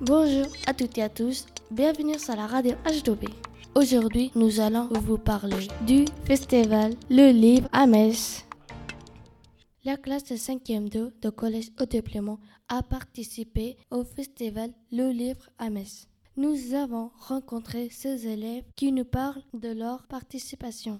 [0.00, 3.28] Bonjour à toutes et à tous, bienvenue sur la radio H2B.
[3.74, 8.44] Aujourd'hui, nous allons vous parler du festival Le Livre à Metz.
[9.84, 12.38] La classe de 5e 2 de Collège Haut-Déploiement
[12.68, 16.08] a participé au festival Le Livre à Metz.
[16.38, 20.98] Nous avons rencontré ces élèves qui nous parlent de leur participation.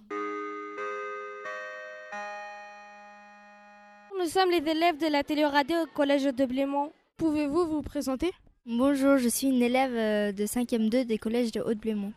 [4.21, 6.93] Nous sommes les élèves de la télé-radio au Collège de Blémont.
[7.17, 8.31] Pouvez-vous vous présenter?
[8.67, 12.13] Bonjour, je suis une élève euh, de 5e 2 des collèges de Haute-Blémont.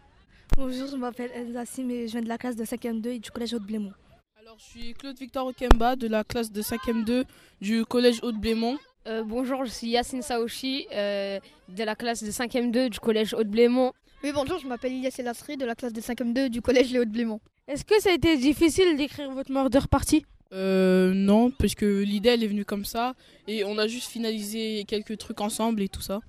[0.57, 3.19] Bonjour, je m'appelle Elsa Sim et je viens de la classe de 5e 2 et
[3.19, 3.93] du collège Haute-Blémont.
[4.37, 7.23] Alors, je suis Claude Victor Okemba de la classe de 5e 2
[7.61, 8.77] du collège Haute-Blémont.
[9.07, 13.35] Euh, bonjour, je suis Yacine Saoshi euh, de la classe de 5e 2 du collège
[13.35, 13.93] Haute-Blémont.
[14.23, 16.97] Oui, bonjour, je m'appelle Ilyas Elasri de la classe de 5e 2 du collège Les
[16.97, 17.39] Hautes-Blémont.
[17.67, 22.29] Est-ce que ça a été difficile d'écrire votre murder party Euh, non, parce que l'idée
[22.29, 23.13] elle est venue comme ça
[23.47, 26.21] et on a juste finalisé quelques trucs ensemble et tout ça.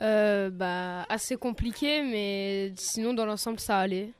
[0.00, 4.12] Euh, bah, assez compliqué, mais sinon dans l'ensemble ça allait.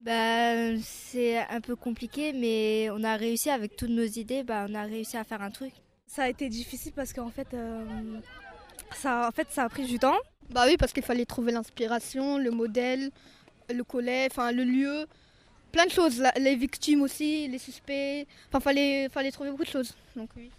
[0.00, 4.74] Bah, c'est un peu compliqué, mais on a réussi avec toutes nos idées, bah, on
[4.74, 5.72] a réussi à faire un truc.
[6.14, 7.84] Ça a été difficile parce qu'en fait, euh,
[8.94, 10.16] ça, en fait, ça a pris du temps.
[10.50, 13.10] Bah oui, parce qu'il fallait trouver l'inspiration, le modèle,
[13.72, 15.06] le collet, enfin le lieu,
[15.72, 16.18] plein de choses.
[16.18, 18.26] La- les victimes aussi, les suspects.
[18.48, 19.94] Enfin, fallait, fallait trouver beaucoup de choses.
[20.14, 20.50] Donc oui.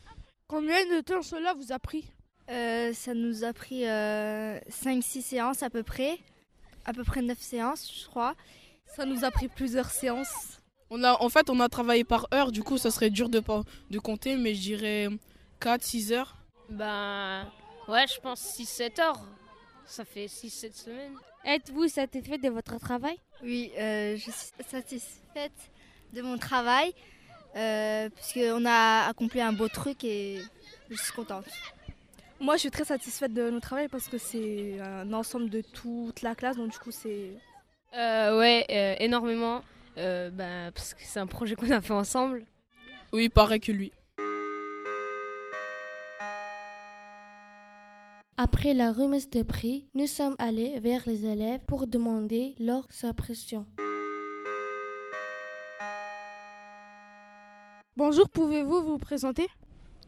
[0.48, 2.06] Combien de temps cela vous a pris?
[2.50, 6.18] Euh, ça nous a pris 5-6 séances à peu près,
[6.86, 8.34] à peu près 9 séances, je crois.
[8.96, 10.60] Ça nous a pris plusieurs séances.
[10.90, 13.40] On a, en fait, on a travaillé par heure, du coup ça serait dur de,
[13.40, 15.08] pas- de compter, mais je dirais
[15.64, 16.36] 4-6 heures.
[16.70, 17.46] Bah,
[17.88, 19.22] ouais, je pense 6-7 heures.
[19.86, 21.16] Ça fait 6-7 semaines.
[21.46, 23.18] Êtes-vous satisfait de votre travail?
[23.42, 25.72] Oui, euh, je suis satisfaite
[26.14, 26.94] de mon travail,
[27.56, 30.42] euh, puisqu'on a accompli un beau truc et
[30.90, 31.46] je suis contente.
[32.40, 36.22] Moi, je suis très satisfaite de notre travail parce que c'est un ensemble de toute
[36.22, 37.32] la classe, donc du coup, c'est.
[37.96, 39.64] Euh, ouais, euh, énormément.
[39.98, 42.46] Euh, bah, parce que c'est un projet qu'on a fait ensemble.
[43.14, 43.92] Oui, pareil que lui.
[48.38, 53.66] Après la remise de prix, nous sommes allés vers les élèves pour demander leur impression.
[57.96, 59.48] Bonjour, pouvez-vous vous présenter?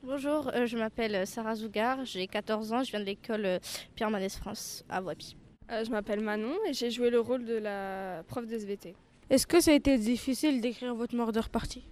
[0.01, 3.59] Bonjour, euh, je m'appelle Sarah Zougar, j'ai 14 ans, je viens de l'école euh,
[3.95, 5.35] Pierre Manès France à Wapi.
[5.71, 8.95] Euh, je m'appelle Manon et j'ai joué le rôle de la prof de SVT.
[9.29, 11.83] Est-ce que ça a été difficile d'écrire votre murder party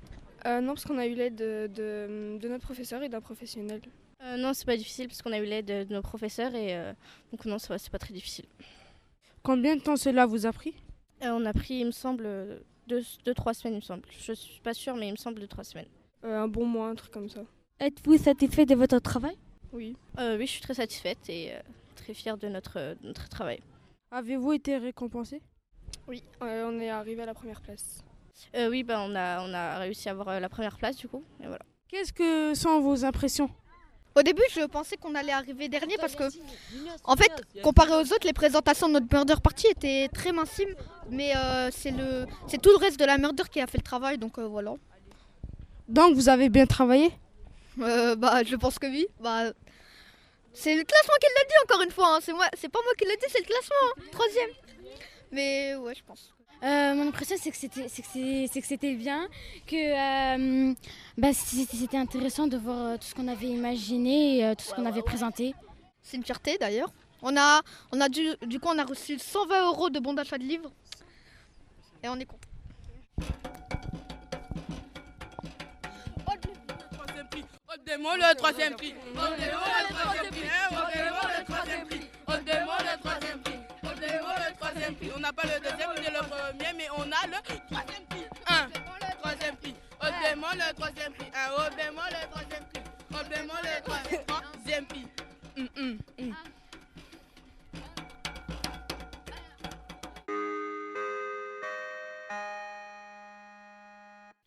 [0.45, 3.81] Euh, non, parce qu'on a eu l'aide de, de- de notre professeur et d'un professionnel.
[4.23, 6.94] Euh, non, c'est pas difficile parce qu'on a eu l'aide de, nos professeurs et euh,
[7.31, 8.45] donc non, c'est pas très difficile.
[9.41, 10.73] Combien de temps cela vous a pris?
[11.23, 12.28] Euh, on a pris, il me semble,
[12.89, 14.03] 2-3 semaines, il me semble.
[14.09, 15.88] Je suis pas sûre, mais il me semble 2-3 semaines.
[16.25, 17.41] Euh, un bon mois, un truc comme ça.
[17.79, 19.38] Êtes-vous satisfait de votre travail?
[19.73, 19.95] Oui.
[20.19, 21.59] Euh, oui, je suis très satisfaite et euh,
[21.95, 23.59] très fière de notre, de notre travail.
[24.12, 25.41] Avez-vous été récompensé
[26.07, 28.03] Oui, euh, on est arrivé à la première place.
[28.56, 31.07] Euh, oui, bah, on, a, on a réussi à avoir euh, la première place du
[31.07, 31.23] coup.
[31.41, 31.66] Et voilà.
[31.88, 33.50] Qu'est-ce que sont vos impressions?
[34.16, 36.25] Au début, je pensais qu'on allait arriver dernier parce que,
[37.03, 37.31] en fait,
[37.63, 40.75] comparé aux autres, les présentations de notre murder party étaient très mincimes.
[41.09, 43.84] Mais euh, c'est le, c'est tout le reste de la murder qui a fait le
[43.84, 44.74] travail, donc euh, voilà.
[45.88, 47.12] Donc vous avez bien travaillé?
[47.81, 49.07] Euh, bah, je pense que oui.
[49.19, 49.46] Bah,
[50.53, 52.16] c'est le classement qui l'a dit encore une fois.
[52.16, 52.19] hein.
[52.22, 53.75] C'est moi, c'est pas moi qui l'a dit, c'est le classement.
[53.97, 54.01] hein.
[54.12, 54.50] Troisième.
[55.31, 56.32] Mais ouais, je pense.
[56.63, 59.28] Euh, mon impression, c'est que c'était, c'est que bien,
[59.68, 60.74] que euh,
[61.18, 64.74] bah, c'était intéressant de voir euh, tout ce qu'on avait imaginé, et, euh, tout ce
[64.74, 65.53] qu'on avait présenté.
[66.01, 66.90] C'est une fierté d'ailleurs.
[67.22, 70.38] On a, on a dû, du coup, on a reçu 120 euros de bon d'achat
[70.38, 70.72] de livres.
[72.01, 72.47] Et on est content.
[76.85, 77.44] Le troisième prix.
[77.74, 78.94] Le troisième prix.
[78.94, 81.32] Le troisième
[84.95, 85.09] prix.
[85.15, 88.25] On n'a pas le deuxième ni le premier, mais on a le troisième prix.
[88.47, 88.69] Un,
[89.21, 89.75] troisième prix.
[90.01, 91.27] Demande le troisième prix.
[91.33, 92.81] Un, demande le troisième prix.
[93.12, 95.07] Demande le troisième- prix.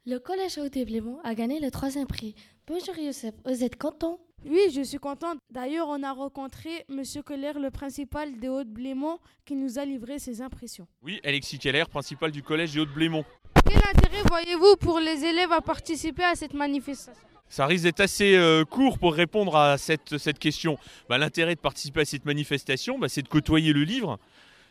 [0.06, 2.34] Le collège Haut-Déblémont a gagné le troisième prix.
[2.66, 4.20] Bonjour Youssef, vous êtes content?
[4.48, 5.38] Oui, je suis contente.
[5.50, 10.40] D'ailleurs, on a rencontré Monsieur Keller, le principal des Hauts-de-Blémont, qui nous a livré ses
[10.40, 10.87] impressions.
[11.02, 13.25] Oui, Alexis Keller, principal du collège des Hauts-de-Blémont.
[13.69, 17.20] Quel intérêt voyez-vous pour les élèves à participer à cette manifestation?
[17.48, 20.78] Ça risque d'être assez euh, court pour répondre à cette, cette question.
[21.08, 24.19] Bah, L'intérêt de participer à cette manifestation, bah, c'est de côtoyer le livre,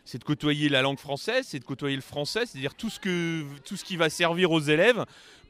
[0.06, 3.44] c'est de côtoyer la langue française, c'est de côtoyer le français, c'est-à-dire tout ce, que,
[3.66, 5.04] tout ce qui va servir aux élèves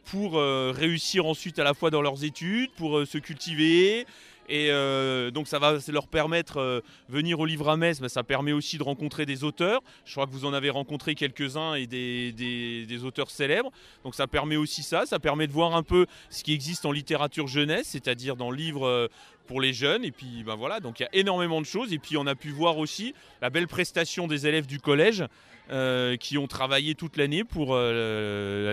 [0.07, 4.07] pour euh, réussir ensuite à la fois dans leurs études, pour euh, se cultiver.
[4.49, 8.23] Et euh, donc ça va leur permettre euh, venir au livre à Metz, bah, ça
[8.23, 9.81] permet aussi de rencontrer des auteurs.
[10.05, 13.71] Je crois que vous en avez rencontré quelques-uns et des, des- auteurs célèbres.
[14.05, 16.93] Donc ça permet aussi ça, ça permet de voir un peu ce qui existe en
[16.93, 19.09] littérature jeunesse, c'est-à-dire dans le livre euh,
[19.47, 20.05] pour les jeunes.
[20.05, 21.93] Et puis ben voilà, donc il y a énormément de choses.
[21.93, 25.25] Et puis on a pu voir aussi la belle prestation des élèves du collège
[25.71, 27.77] euh, qui ont travaillé toute l'année pour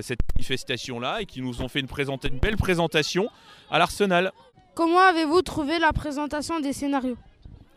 [0.02, 1.88] cette manifestation-là et qui nous ont fait une,
[2.32, 3.30] une belle présentation
[3.72, 4.32] à l'Arsenal.
[4.76, 7.18] Comment avez-vous trouvé la présentation des scénarios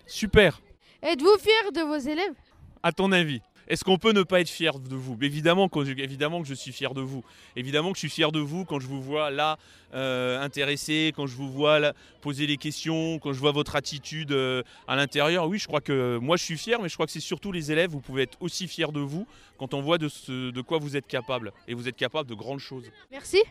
[0.07, 0.61] Super.
[1.03, 2.35] Êtes-vous fier de vos élèves
[2.83, 5.19] À ton avis est-ce qu'on peut ne pas être fier de vous?
[5.21, 7.25] Évidemment, que, évidemment que je suis fier de vous.
[7.57, 9.59] Évidemment que je suis fier de vous quand je vous vois là
[9.93, 14.31] euh, intéressé, quand je vous vois là, poser des questions, quand je vois votre attitude
[14.31, 15.49] euh, à l'intérieur.
[15.49, 17.73] Oui, je crois que moi je suis fier, mais je crois que c'est surtout les
[17.73, 17.91] élèves.
[17.91, 19.27] Vous pouvez être aussi fiers de vous
[19.59, 21.53] quand on voit de, ce, de quoi vous êtes capable.
[21.67, 22.85] Et vous êtes capable de grandes choses.
[23.11, 23.43] Merci.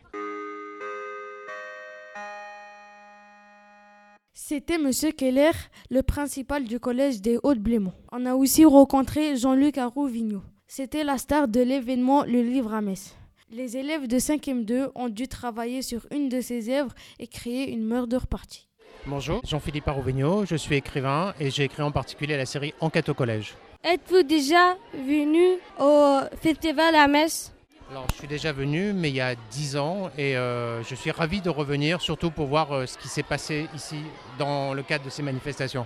[4.37, 5.51] C'était Monsieur Keller,
[5.89, 7.93] le principal du collège des Hauts-de-Blémont.
[8.11, 10.41] On a aussi rencontré Jean-Luc Arouvigno.
[10.67, 13.15] C'était la star de l'événement Le Livre à Metz.
[13.49, 17.71] Les élèves de 5e 2 ont dû travailler sur une de ces œuvres et créer
[17.71, 18.67] une murder party.
[19.05, 23.13] Bonjour, Jean-Philippe Arouvigno, je suis écrivain et j'ai écrit en particulier la série Enquête au
[23.13, 23.55] collège.
[23.85, 27.55] Êtes-vous déjà venu au festival à Metz?
[27.91, 31.11] Alors, je suis déjà venu, mais il y a 10 ans, et euh, je suis
[31.11, 33.97] ravi de revenir, surtout pour voir euh, ce qui s'est passé ici
[34.39, 35.85] dans le cadre de ces manifestations.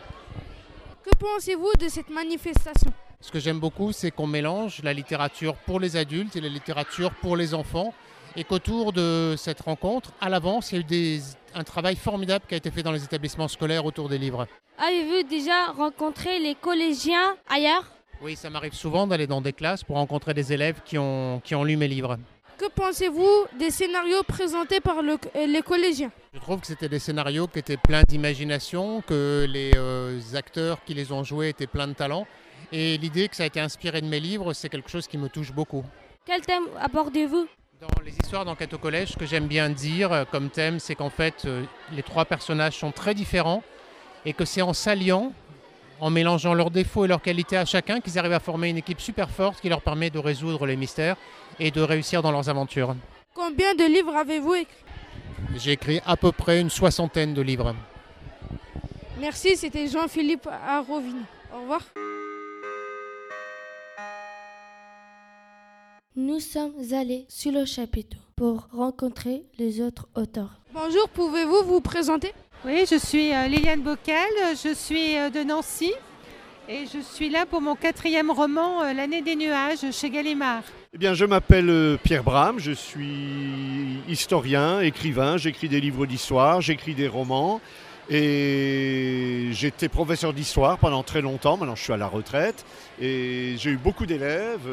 [1.03, 2.91] Que pensez-vous de cette manifestation?
[3.19, 7.11] Ce que j'aime beaucoup, c'est qu'on mélange la littérature pour les adultes et la littérature
[7.21, 7.93] pour les enfants,
[8.37, 11.21] et qu'autour de cette rencontre, à l'avance, il y a eu des-
[11.53, 14.47] un travail formidable qui a été fait dans les établissements scolaires autour des livres.
[14.77, 17.83] Avez-vous déjà rencontré les collégiens ailleurs?
[18.21, 21.56] Oui, ça m'arrive souvent d'aller dans des classes pour rencontrer des élèves qui ont, qui
[21.56, 22.18] ont lu mes livres.
[22.57, 26.12] Que pensez-vous des scénarios présentés par le- euh, les collégiens?
[26.33, 30.94] Je trouve que c'était des scénarios qui étaient pleins d'imagination, que les euh, acteurs qui
[30.94, 32.27] les ont joués étaient pleins de talent.
[32.74, 35.30] Et l'idée que ça a été inspiré de mes livres, c'est quelque chose qui me
[35.30, 35.86] touche beaucoup.
[36.25, 37.48] Quel thème abordez-vous?
[37.80, 40.95] Dans les histoires d'enquête au collège, ce que j'aime bien dire euh, comme thème, c'est
[40.95, 41.48] qu'en fait,
[41.94, 43.63] les trois personnages sont très différents
[44.25, 45.31] et que c'est en s'alliant,
[45.99, 49.01] en mélangeant leurs défauts et leurs qualités à chacun, qu'ils arrivent à former une équipe
[49.01, 51.17] super forte qui leur permet de résoudre les mystères
[51.59, 52.95] et de réussir dans leurs aventures.
[53.33, 54.83] Combien de livres avez-vous écrit
[55.55, 57.75] J'ai écrit à peu près une soixantaine de livres.
[59.19, 61.23] Merci, c'était Jean-Philippe Arovini.
[61.53, 61.81] Au revoir.
[66.15, 70.59] Nous sommes allés sur le chapiteau pour rencontrer les autres auteurs.
[70.73, 72.33] Bonjour, pouvez-vous vous présenter?
[72.65, 74.27] Oui, je suis euh, Liliane Bocal,
[74.61, 75.94] je suis euh, de Nancy
[76.67, 80.63] et je suis là pour mon quatrième roman, euh, L'année des nuages, chez Gallimard.
[80.94, 86.95] Eh bien, je m'appelle Pierre Bram, je suis historien, écrivain, j'écris des livres d'histoire, j'écris
[86.95, 87.61] des romans
[88.09, 92.65] et j'étais professeur d'histoire pendant très longtemps, maintenant je suis à la retraite
[93.00, 94.67] et j'ai eu beaucoup d'élèves,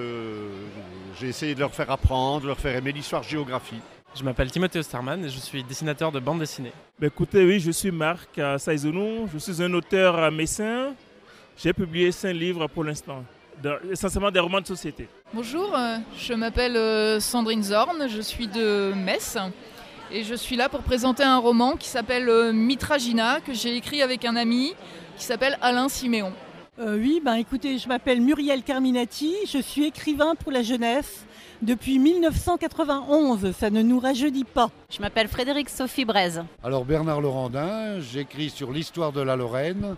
[1.21, 3.81] j'ai essayé de leur faire apprendre, de leur faire aimer l'histoire-géographie.
[4.19, 6.73] Je m'appelle Timothée Osterman et je suis dessinateur de bande dessinée.
[6.99, 10.95] Bah, écoutez, oui, je suis Marc euh, Saïzounou, je suis un auteur euh, messin.
[11.59, 13.23] J'ai publié cinq livres pour l'instant,
[13.63, 15.07] de- essentiellement des romans de société.
[15.35, 19.37] Bonjour, euh, je m'appelle Sandrine Zorn, je suis de Metz
[20.11, 24.25] et je suis là pour présenter un roman qui s'appelle Mitragina que j'ai écrit avec
[24.25, 24.73] un ami
[25.19, 26.33] qui s'appelle Alain Siméon.
[26.79, 31.25] Euh, oui, ben écoutez, je m'appelle Muriel Carminati, je suis écrivain pour la jeunesse
[31.63, 34.71] depuis 1991, ça ne nous rajeunit pas.
[34.91, 36.43] Je m'appelle Frédéric Sophie Braise.
[36.63, 39.97] Alors Bernard Laurendin, j'écris sur l'histoire de la Lorraine,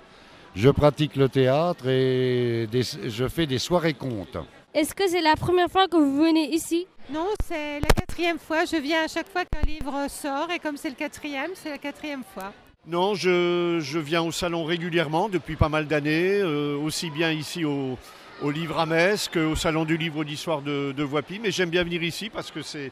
[0.55, 4.38] je pratique le théâtre et des- je fais des soirées contes.
[4.75, 6.87] Est-ce que c'est la première fois que vous venez ici?
[7.12, 10.77] Non, c'est la quatrième fois, je viens à chaque fois qu'un livre sort et comme
[10.77, 12.53] c'est le quatrième, c'est la quatrième fois.
[12.87, 17.65] Non, je, je viens au salon régulièrement depuis pas mal d'années, euh, aussi bien ici
[17.65, 17.99] au,
[18.42, 21.38] au Livre à Metz qu'au salon du livre d'histoire de, de Voipy.
[21.40, 22.90] Mais j'aime bien venir ici parce que c'est,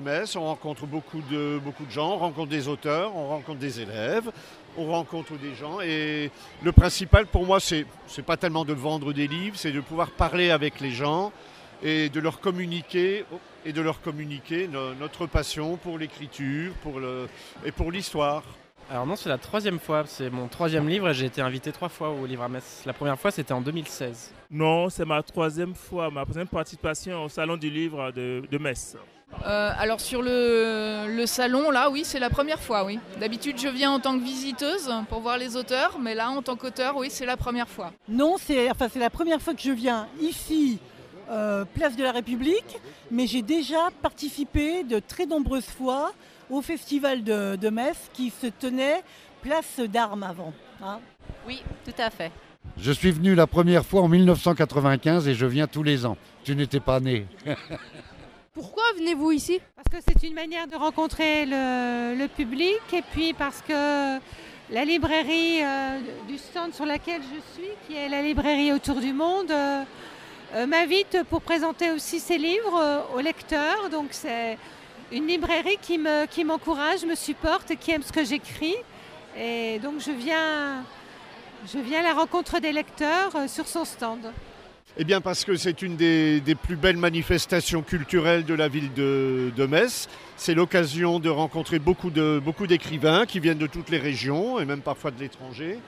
[0.00, 1.60] Metz, on rencontre beaucoup de,
[1.90, 4.30] gens, on rencontre des auteurs, on rencontre des élèves,
[4.76, 5.80] on rencontre des gens.
[5.80, 6.30] Et
[6.62, 10.10] le principal pour moi, c'est, c'est pas tellement de vendre des livres, c'est de pouvoir
[10.10, 11.32] parler avec les gens
[11.82, 13.24] et de leur communiquer
[13.64, 16.72] et de leur communiquer no- notre passion pour l'écriture
[17.64, 18.42] et pour l'histoire.
[18.90, 21.88] Alors non, c'est la troisième fois, c'est mon troisième livre et j'ai été invité trois
[21.88, 22.82] fois au livre à Metz.
[22.84, 24.32] La première fois c'était en 2016.
[24.50, 28.96] Non, c'est ma troisième fois, ma troisième participation au Salon du Livre de, de Metz.
[29.46, 32.98] Euh, alors sur le, le salon, là, oui, c'est la première fois, oui.
[33.18, 36.56] D'habitude, je viens en tant que visiteuse pour voir les auteurs, mais là, en tant
[36.56, 37.92] qu'auteur, oui, c'est la première fois.
[38.10, 40.78] Non, c'est enfin, c'est la première fois que je viens ici,
[41.30, 42.76] euh, place de la République,
[43.10, 46.12] mais j'ai déjà participé de très nombreuses fois
[46.52, 49.02] au festival de, de Metz qui se tenait
[49.42, 50.52] place d'Armes avant.
[50.82, 51.00] hein.
[51.46, 52.30] Oui, tout à fait.
[52.78, 56.16] Je suis venu la première fois en 1995 et je viens tous les ans.
[56.44, 57.26] Tu n'étais pas né.
[58.54, 59.60] Pourquoi venez-vous ici?
[59.76, 64.18] Parce que c'est une manière de rencontrer le, le public et puis parce que
[64.70, 69.12] la librairie euh, du stand sur laquelle je suis, qui est la librairie Autour du
[69.12, 69.82] Monde, euh,
[70.54, 73.88] euh, m'invite pour présenter aussi ses livres euh, aux lecteurs.
[73.90, 74.58] Donc c'est
[75.12, 78.76] une librairie qui me- qui m'encourage, me supporte qui aime ce que j'écris.
[79.38, 80.84] Et donc je viens,
[81.72, 84.20] je viens à la rencontre des lecteurs euh, sur son stand.
[84.98, 88.92] Eh bien parce que c'est une des, des plus belles manifestations culturelles de la ville
[88.92, 90.06] de, de Metz.
[90.36, 94.66] C'est l'occasion de rencontrer beaucoup de- beaucoup d'écrivains qui viennent de toutes les régions et
[94.66, 95.78] même parfois de l'étranger.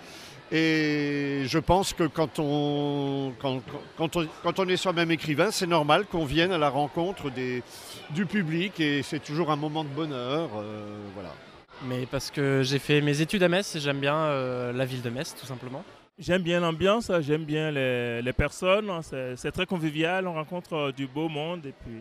[0.53, 3.61] Et je pense que quand on, quand,
[3.97, 7.63] quand on, quand on est soi-même écrivain, c'est normal qu'on vienne à la rencontre des,
[8.11, 10.51] du public et c'est toujours un moment de bonheur.
[10.57, 11.31] euh, voilà.
[11.89, 15.03] Mais parce que j'ai fait mes études à Metz et j'aime bien euh, la ville
[15.03, 15.83] de Metz, tout simplement.
[16.19, 20.93] J'aime bien l'ambiance, j'aime bien les, les personnes, c'est c'est très convivial, on rencontre euh,
[20.93, 21.99] du beau monde et puis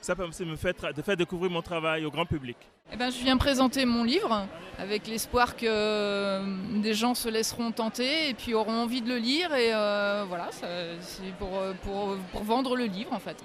[0.00, 2.56] ça permet de me faire, tra- de faire découvrir mon travail au grand public.
[2.92, 4.46] Eh ben, je viens présenter mon livre
[4.78, 6.42] avec l'espoir que euh,
[6.80, 9.54] des gens se laisseront tenter et puis auront envie de le lire.
[9.54, 13.36] Et euh, voilà, c'est pour, euh, pour, pour vendre le livre en fait.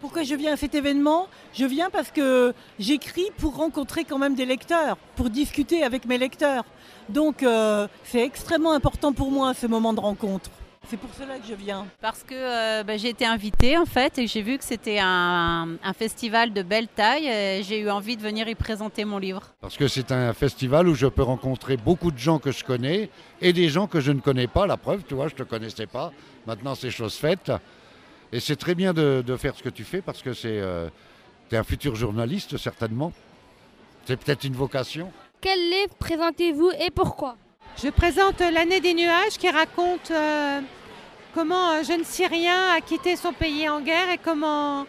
[0.00, 1.26] Pourquoi je viens à cet événement?
[1.54, 6.18] Je viens parce que j'écris pour rencontrer quand même des lecteurs, pour discuter avec mes
[6.18, 6.64] lecteurs.
[7.08, 10.50] Donc euh, c'est extrêmement important pour moi ce moment de rencontre.
[10.88, 11.86] C'est pour cela que je viens.
[12.00, 15.76] Parce que euh, bah, j'ai été invitée en fait et j'ai vu que c'était un,
[15.82, 17.28] un festival de belle taille
[17.64, 19.42] j'ai eu envie de venir y présenter mon livre.
[19.60, 23.10] Parce que c'est un festival où je peux rencontrer beaucoup de gens que je connais
[23.40, 24.66] et des gens que je ne connais pas.
[24.66, 26.12] La preuve, tu vois, je ne te connaissais pas.
[26.46, 27.50] Maintenant, c'est chose faite.
[28.32, 30.88] Et c'est très bien de, de faire ce que tu fais parce que c'est, euh,
[31.48, 33.12] tu es un futur journaliste, certainement.
[34.04, 35.10] C'est peut-être une vocation.
[35.40, 37.36] Quel livre présentez-vous et pourquoi?
[37.82, 40.60] Je présente L'année des nuages qui raconte euh,
[41.36, 44.86] comment un jeune Syrien a quitté son pays en guerre et comment,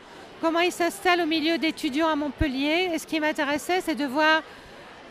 [0.63, 2.89] il s'installe au milieu d'étudiants à Montpellier.
[2.93, 4.41] Et ce qui m'intéressait, c'est de voir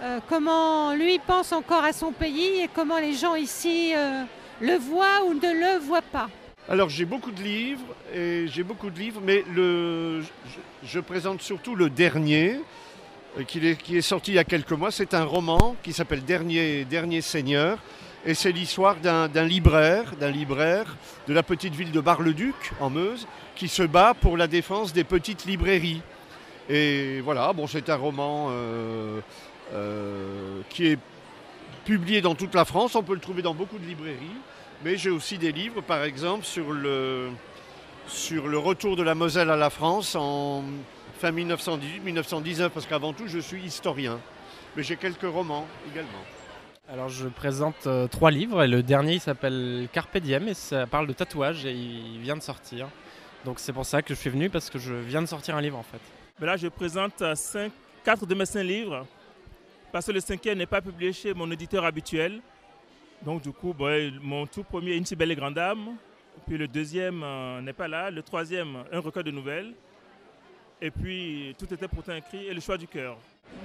[0.00, 4.22] euh, comment lui pense encore à son pays et comment les gens ici euh,
[4.62, 6.30] le voient ou ne le voient pas.
[6.70, 9.44] Alors j'ai beaucoup de livres, et j'ai beaucoup de livres, mais
[10.82, 12.60] je, présente surtout le dernier,
[13.38, 14.90] euh, qui est, qui est sorti il y a quelques mois.
[14.90, 17.78] C'est un roman qui s'appelle Dernier, Dernier Seigneur,
[18.26, 20.96] et c'est l'histoire d'un libraire, d'un libraire
[21.28, 25.04] de la petite ville de Bar-le-Duc, en Meuse, qui se bat pour la défense des
[25.04, 26.02] petites librairies.
[26.68, 29.20] Et voilà, bon, c'est un roman euh,
[29.72, 30.98] euh, qui est
[31.84, 34.40] publié dans toute la France, on peut le trouver dans beaucoup de librairies.
[34.84, 37.30] Mais j'ai aussi des livres, par exemple, sur le,
[38.08, 40.64] sur le retour de la Moselle à la France en
[41.20, 44.18] fin 1918-1919, parce qu'avant tout, je suis historien.
[44.76, 46.24] Mais j'ai quelques romans également.
[46.88, 50.86] Alors je présente euh, trois livres et le dernier il s'appelle Carpe Diem et ça
[50.86, 52.88] parle de tatouage et il vient de sortir.
[53.44, 55.60] Donc c'est pour ça que je suis venu parce que je viens de sortir un
[55.60, 55.98] livre en fait.
[56.38, 57.72] Mais là, je présente euh, cinq,
[58.04, 59.04] quatre de mes cinq livres
[59.90, 62.40] parce que le cinquième n'est pas publié chez mon éditeur habituel.
[63.22, 65.96] Donc du coup, bon, mon tout premier, Une si belle et grande dame.
[66.46, 68.12] Puis le deuxième euh, n'est pas là.
[68.12, 69.74] Le troisième, un recueil de nouvelles.
[70.80, 73.16] Et puis, tout était pourtant écrit et le choix du cœur.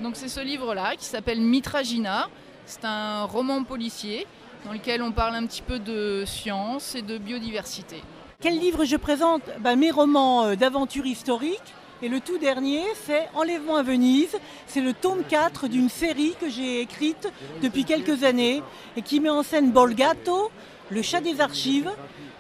[0.01, 2.29] Donc c'est ce livre-là qui s'appelle Mitragina.
[2.65, 4.25] C'est un roman policier
[4.65, 8.01] dans lequel on parle un petit peu de science et de biodiversité.
[8.39, 9.41] Quel livre je présente?
[9.60, 11.62] Ben, Mes romans euh, d'aventure historique.
[12.03, 14.36] Et le tout dernier, c'est Enlèvement à Venise.
[14.65, 18.63] C'est le tome 4 d'une série que j'ai écrite depuis quelques années
[18.98, 20.50] et qui met en scène Bolgato,
[20.89, 21.91] le chat des archives,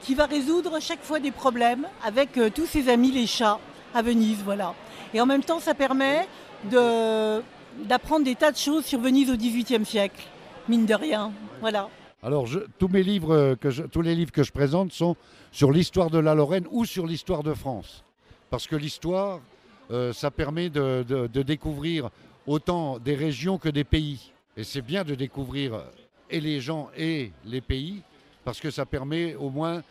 [0.01, 3.59] qui va résoudre chaque fois des problèmes avec euh, tous ses amis les chats
[3.93, 4.39] à Venise.
[4.43, 4.73] Voilà.
[5.13, 6.27] Et en même temps, ça permet
[6.71, 7.43] de-
[7.85, 10.23] d'apprendre des tas de choses sur Venise au XVIIIe siècle,
[10.67, 11.31] mine de rien.
[11.59, 11.89] Voilà.
[12.23, 12.47] Alors,
[12.77, 15.15] tous, mes livres euh, tous les livres que je présente sont
[15.51, 18.03] sur l'histoire de la Lorraine ou sur l'histoire de France.
[18.51, 19.39] Parce que l'histoire,
[19.89, 22.09] euh, ça permet de, découvrir
[22.45, 24.31] autant des régions que des pays.
[24.55, 25.83] Et c'est bien de découvrir euh,
[26.29, 28.01] et les gens et les pays,
[28.45, 29.83] parce que ça permet au moins,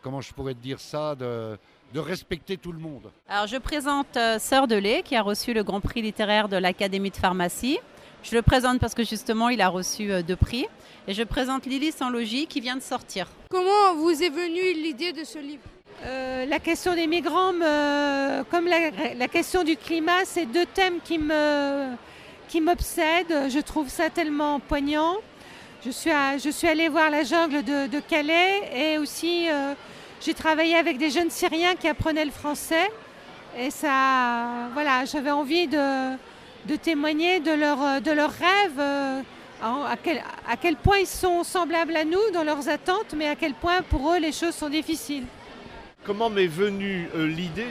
[0.00, 1.58] comment je pourrais te dire ça, de,
[1.94, 3.10] de respecter tout le monde.
[3.28, 6.56] Alors je présente euh, Sœur de lait qui a reçu le Grand Prix littéraire de
[6.56, 7.78] l'Académie de pharmacie.
[8.22, 10.66] Je le présente parce que justement il a reçu euh, deux prix.
[11.08, 13.28] Et je présente Lily sans logis qui vient de sortir.
[13.50, 15.62] Comment vous est venue l'idée de ce livre?
[16.04, 20.98] Euh, la question des migrants, me- comme la, la question du climat, c'est deux thèmes
[21.04, 21.86] qui me
[22.48, 23.48] qui m'obsèdent.
[23.48, 25.16] Je trouve ça tellement poignant.
[25.84, 29.74] Je suis, à- je suis allée voir la jungle de, de Calais et aussi euh,
[30.20, 32.90] j'ai travaillé avec des jeunes Syriens qui apprenaient le français.
[33.58, 36.16] Et ça, voilà, j'avais envie de,
[36.82, 39.22] témoigner de leurs de leurs rêves, euh,
[39.62, 43.82] à quel point ils sont semblables à nous dans leurs attentes, mais à quel point
[43.82, 45.24] pour eux les choses sont difficiles.
[46.06, 47.66] Comment m'est venue euh, l'idée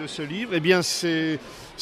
[0.00, 0.50] de, ce livre?
[0.54, 1.38] Eh bien, c'est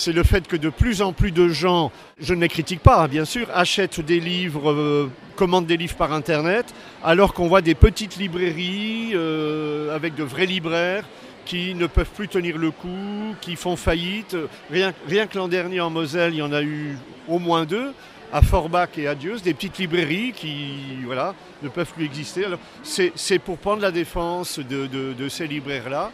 [0.07, 1.91] le fait que de plus en plus de gens,
[2.21, 5.97] je ne les critique pas, hein, bien sûr, achètent des livres, euh, commandent des livres
[5.97, 11.05] par Internet, alors qu'on voit des petites librairies euh, avec de vrais libraires
[11.47, 14.37] qui ne peuvent plus tenir le coup, qui font faillite.
[14.71, 17.95] Rien que l'an dernier en Moselle, il y en a eu au moins deux,
[18.33, 22.45] à Forbach et à Dieuze, des petites librairies qui voilà, ne peuvent plus exister.
[22.45, 26.11] Alors, c'est, pour prendre la défense de, de- ces libraires-là.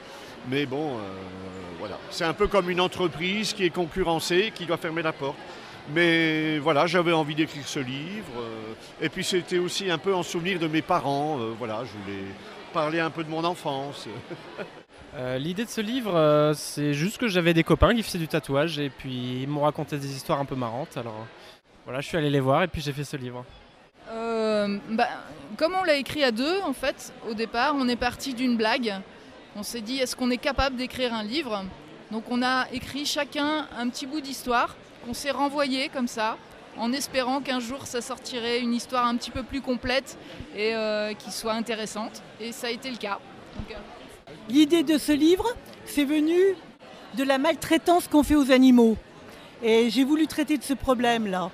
[0.50, 1.00] Mais bon, euh,
[1.78, 1.98] voilà.
[2.10, 5.36] C'est un peu comme une entreprise qui est concurrencée, qui doit fermer la porte.
[5.94, 8.32] Mais voilà, j'avais envie d'écrire ce livre.
[8.38, 11.38] euh, et puis c'était aussi un peu en souvenir de mes parents.
[11.40, 12.24] euh, voilà, je voulais
[12.72, 14.06] parler un peu de mon enfance.
[15.38, 18.90] L'idée de ce livre, c'est juste que j'avais des copains qui faisaient du tatouage et
[18.90, 20.96] puis ils m'ont raconté des histoires un peu marrantes.
[20.96, 21.24] Alors
[21.84, 23.44] voilà, je suis allé les voir et puis j'ai fait ce livre.
[24.10, 25.08] Euh, bah,
[25.56, 28.94] comme on l'a écrit à deux, en fait, au départ, on est parti d'une blague.
[29.56, 31.64] On s'est dit, est-ce qu'on est capable d'écrire un livre?
[32.10, 36.36] Donc on a écrit chacun un petit bout d'histoire qu'on s'est renvoyé comme ça,
[36.76, 40.18] en espérant qu'un jour ça sortirait une histoire un petit peu plus complète
[40.56, 42.22] et euh, qui soit intéressante.
[42.40, 43.18] Et ça a été le cas.
[43.56, 45.46] Donc, euh, L'idée de ce livre,
[45.84, 46.38] c'est venu
[47.16, 48.96] de la maltraitance qu'on fait aux animaux.
[49.64, 51.50] Et j'ai voulu traiter de ce problème-là.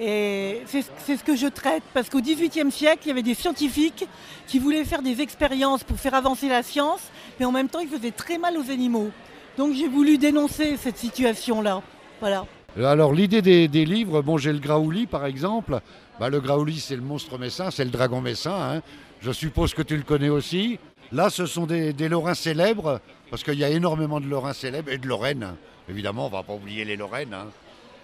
[0.00, 0.82] Et c'est
[1.16, 4.08] ce que je traite, parce qu'au XVIIIe siècle, il y avait des scientifiques
[4.48, 7.02] qui voulaient faire des expériences pour faire avancer la science,
[7.38, 9.10] mais en même temps, ils faisaient très mal aux animaux.
[9.56, 11.82] Donc j'ai voulu dénoncer cette situation-là.
[12.18, 12.46] Voilà.
[12.76, 15.78] Alors l'idée des, des livres, bon j'ai le Graouli par exemple.
[16.18, 18.56] Bah, le Graouli c'est le monstre messin, c'est le dragon messin.
[18.76, 18.82] hein.
[19.20, 20.80] Je suppose que tu le connais aussi.
[21.12, 24.90] Là ce sont des, des Lorrains célèbres, parce qu'il y a énormément de Lorrains célèbres
[24.90, 25.54] et de Lorraine.
[25.88, 27.34] Évidemment on va pas oublier les Lorraines.
[27.34, 27.46] hein.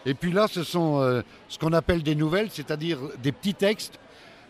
[0.06, 3.98] Et puis là ce sont euh, ce qu'on appelle des nouvelles, c'est-à-dire des petits textes.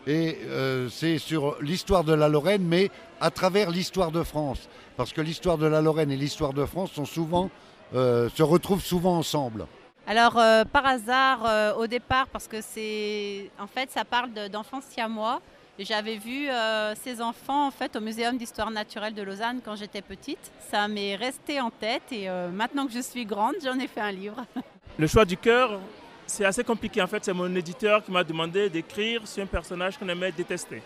[0.07, 2.89] Et euh, c'est sur l'histoire de la Lorraine, mais
[3.19, 4.67] à travers l'histoire de France.
[4.97, 7.49] Parce que l'histoire de la Lorraine et l'histoire de France sont souvent,
[7.93, 9.67] euh, se retrouvent souvent ensemble.
[10.07, 13.51] Alors, euh, par hasard, euh, au départ, parce que c'est.
[13.59, 15.39] En fait, ça parle de- d'enfants siamois.
[15.79, 20.01] J'avais vu euh, ces enfants en fait au Muséum d'histoire naturelle de Lausanne quand j'étais
[20.01, 20.51] petite.
[20.69, 24.01] Ça m'est resté en tête et euh, maintenant que je suis grande, j'en ai fait
[24.01, 24.45] un livre.
[24.99, 25.79] Le choix du cœur,
[26.27, 27.01] c'est assez compliqué.
[27.01, 30.83] En fait, c'est mon éditeur qui m'a demandé d'écrire sur un personnage qu'on aimait détester.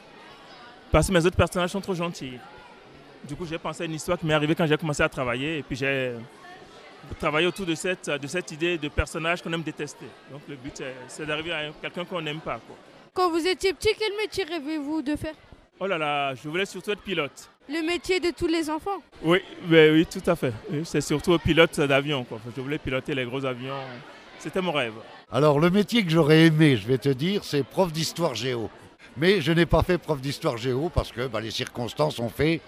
[0.91, 2.39] Parce que mes autres personnages sont trop gentils.
[3.27, 5.57] Du coup, j'ai pensé à une histoire qui m'est arrivée quand j'ai commencé à travailler.
[5.57, 6.13] Et puis, j'ai
[7.19, 8.07] travaillé autour de cette,
[8.51, 10.05] idée de personnage qu'on aime détester.
[10.31, 12.59] Donc, le but, c'est- d'arriver à quelqu'un qu'on n'aime pas.
[13.15, 15.35] Quand vous étiez petit, quel métier rêvez-vous de faire?
[15.79, 17.49] Oh là là, je voulais surtout être pilote.
[17.69, 19.01] Le métier de tous les enfants?
[19.23, 20.51] Oui, ben oui, tout à fait.
[20.83, 22.25] C'est surtout pilote d'avion.
[22.25, 22.41] quoi.
[22.53, 23.79] Je voulais piloter les gros avions.
[24.37, 24.95] C'était mon rêve.
[25.31, 28.69] Alors le métier que j'aurais aimé, je vais te dire, c'est prof d'histoire géo.
[29.15, 32.59] Mais je n'ai pas fait prof d'histoire géo parce que bah, les circonstances ont fait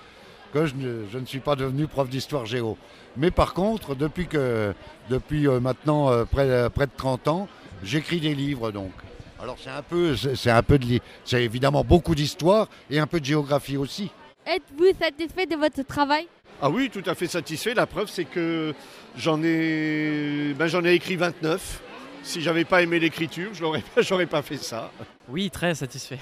[0.54, 2.78] que je ne, je ne suis pas devenu prof d'histoire géo.
[3.18, 4.74] Mais par contre, depuis, que,
[5.10, 7.50] depuis euh, maintenant euh, près, près de 30 ans,
[7.84, 8.94] j'écris des livres donc.
[9.42, 13.20] Alors c'est un peu, c'est un peu de, c'est évidemment beaucoup d'histoire et un peu
[13.20, 14.10] de géographie aussi.
[14.46, 16.28] Êtes-vous satisfait de votre travail?
[16.62, 17.74] Ah oui, tout à fait satisfait.
[17.74, 18.74] La preuve, c'est que
[19.16, 21.82] j'en ai, ben, j'en ai écrit 29.
[22.24, 24.92] Si j'avais pas aimé l'écriture, je n'aurais pas, j'aurais pas fait ça.
[25.30, 26.18] Oui, très satisfait.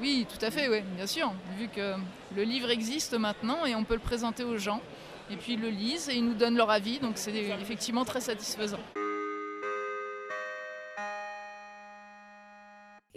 [0.00, 1.32] Oui, tout à fait, oui, bien sûr.
[1.58, 1.94] Vu que
[2.34, 4.80] le livre existe maintenant et on peut le présenter aux gens.
[5.30, 8.20] Et puis ils le lisent et ils nous donnent leur avis, donc c'est effectivement très
[8.20, 8.80] satisfaisant.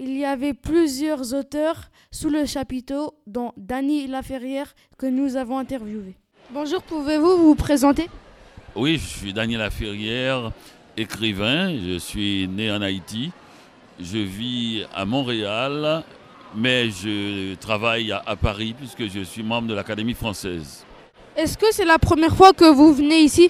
[0.08, 6.14] Il y avait plusieurs auteurs sous le chapiteau, dont Dany Laferrière, que nous avons interviewé.
[6.52, 8.08] Bonjour, pouvez-vous vous présenter?
[8.76, 10.52] Oui, je suis Daniel Laferrière,
[10.96, 11.76] écrivain.
[11.76, 13.32] Je suis né en Haïti.
[14.00, 16.04] Je vis à Montréal,
[16.56, 20.86] mais je travaille à, à Paris puisque je suis membre de l'Académie française.
[21.36, 23.50] Est-ce que c'est la première fois que vous venez ici?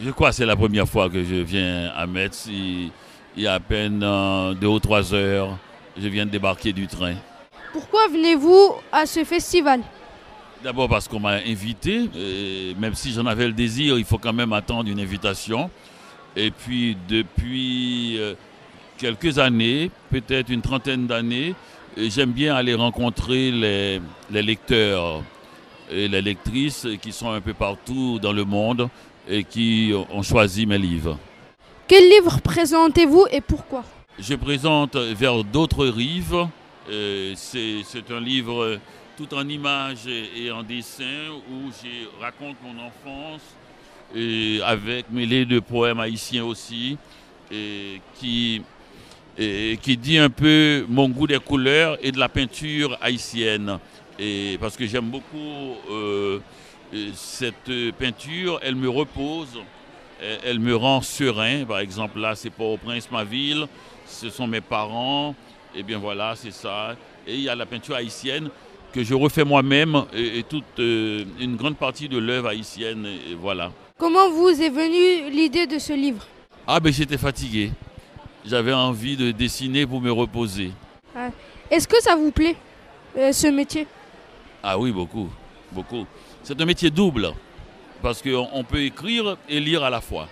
[0.00, 2.48] Je crois que c'est la première fois que je viens à Metz.
[3.36, 5.58] Il, y a à peine euh, deux ou trois heures,
[5.96, 7.14] je viens de débarquer du train.
[7.72, 9.80] Pourquoi venez-vous à ce festival?
[10.62, 14.32] D'abord parce qu'on m'a invité, et même si j'en avais le désir, il faut quand
[14.32, 15.70] même attendre une invitation.
[16.36, 18.34] Et puis depuis euh,
[18.96, 21.54] quelques années, peut-être une trentaine d'années,
[21.96, 25.22] j'aime bien aller rencontrer les, les lecteurs
[25.90, 28.88] et les lectrices qui sont un peu partout dans le monde
[29.28, 31.18] et qui ont choisi mes livres.
[31.86, 33.84] Quel livre présentez-vous et pourquoi?
[34.18, 36.46] Je présente vers d'autres rives.
[36.88, 38.78] Euh, C'est un livre
[39.18, 43.42] tout en images et en dessin où je raconte mon enfance
[44.14, 46.96] et avec mêlé de poèmes haïtiens aussi
[47.52, 48.62] et qui,
[49.36, 53.78] qui dit un peu mon goût des couleurs et de la peinture haïtienne.
[54.18, 56.38] Et parce que j'aime beaucoup euh,
[56.94, 59.60] euh, cette peinture, elle me repose,
[60.44, 61.64] elle, me rend serein.
[61.64, 63.66] Par exemple, là, c'est pas au Prince ma ville,
[64.06, 65.34] ce sont mes parents.
[65.74, 66.94] Et bien voilà, c'est ça.
[67.26, 68.48] Et il y a la peinture haïtienne
[68.92, 73.06] que je refais moi-même et, et toute euh, une grande partie de l'œuvre haïtienne.
[73.06, 73.72] Et voilà.
[73.98, 76.26] Comment vous est venue l'idée de ce livre?
[76.66, 77.72] Ah ben j'étais fatigué.
[78.46, 80.70] J'avais envie de dessiner pour me reposer.
[81.16, 81.30] Ah,
[81.70, 82.56] Est-ce que ça vous plaît,
[83.16, 83.86] euh, ce métier?
[84.62, 85.28] Ah oui, beaucoup,
[85.72, 86.06] beaucoup.
[86.42, 87.32] C'est un métier double
[88.04, 90.28] parce qu'on on peut écrire et lire à la fois.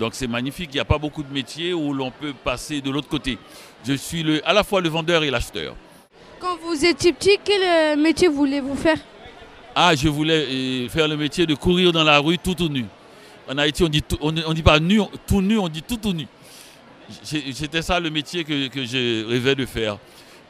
[0.00, 0.70] Donc c'est magnifique.
[0.72, 3.36] Il n'y a pas beaucoup de métiers où l'on peut passer de l'autre côté.
[3.86, 5.76] Je suis le, à la fois le vendeur et l'acheteur.
[6.40, 8.96] Quand vous étiez petit, quel euh, métier voulez-vous faire?
[9.74, 12.86] Ah, je voulais euh, faire le métier de courir dans la rue tout tout nu.
[13.50, 15.98] En Haïti, on dit tout- on, on dit pas nu, tout nu, on dit tout
[15.98, 16.26] tout nu.
[17.22, 19.98] C'était ça le métier que, que je rêvais de faire.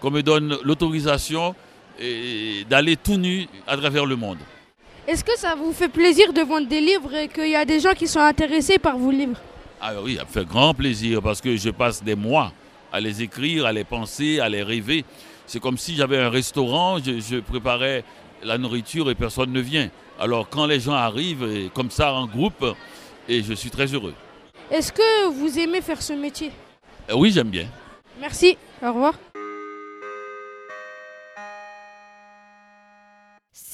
[0.01, 1.57] Qu'on me donne l'autorisation
[2.01, 4.38] et d'aller tout nu à travers le monde.
[5.09, 7.81] Est-ce que ça vous fait plaisir de vendre des livres et qu'il y a des
[7.81, 9.38] gens qui sont intéressés par vos livres?
[9.81, 12.53] Ah oui, ça me fait grand plaisir parce que je passe des mois
[12.92, 15.07] à les écrire, à les penser, à les rêver.
[15.47, 18.05] C'est comme si j'avais un restaurant, je, je préparais
[18.42, 19.88] la nourriture et personne ne vient.
[20.21, 22.66] Alors quand les gens arrivent, et comme ça en groupe,
[23.31, 24.12] et je suis très heureux.
[24.71, 26.53] Est-ce que vous aimez faire ce métier?
[27.09, 27.68] Euh, Oui, j'aime bien.
[28.21, 29.14] Merci, au revoir.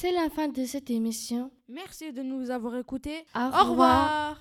[0.04, 1.50] C'est la fin de cette émission.
[1.66, 3.24] Merci de nous avoir écoutés.
[3.34, 4.38] Au Au revoir.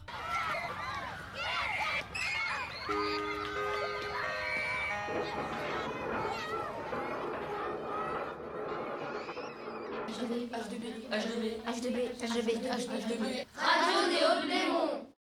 [10.09, 13.47] HDB, HDB, HDB, HDB, HDB.